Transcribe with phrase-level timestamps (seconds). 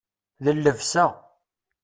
[0.43, 1.05] D llebsa.